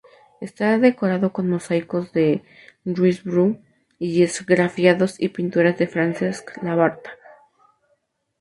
[0.47, 2.27] Está decorado con mosaicos de
[2.85, 3.61] Lluís Bru
[3.99, 7.11] y esgrafiados y pinturas de Francesc Labarta.